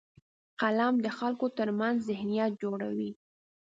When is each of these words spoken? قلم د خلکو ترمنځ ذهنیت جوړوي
قلم 0.61 0.95
د 1.05 1.07
خلکو 1.17 1.45
ترمنځ 1.57 1.95
ذهنیت 2.09 2.51
جوړوي 2.63 3.11